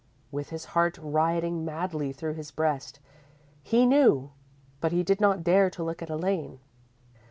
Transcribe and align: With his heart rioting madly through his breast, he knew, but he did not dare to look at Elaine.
With 0.31 0.49
his 0.49 0.65
heart 0.73 0.97
rioting 0.99 1.63
madly 1.63 2.11
through 2.11 2.33
his 2.33 2.49
breast, 2.49 2.99
he 3.61 3.85
knew, 3.85 4.31
but 4.79 4.91
he 4.91 5.03
did 5.03 5.21
not 5.21 5.43
dare 5.43 5.69
to 5.69 5.83
look 5.83 6.01
at 6.01 6.09
Elaine. 6.09 6.59